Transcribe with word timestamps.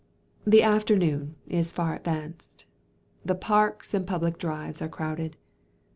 The 0.47 0.63
afternoon 0.63 1.35
is 1.45 1.71
far 1.71 1.93
advanced—the 1.95 3.35
parks 3.35 3.93
and 3.93 4.07
public 4.07 4.39
drives 4.39 4.81
are 4.81 4.89
crowded. 4.89 5.37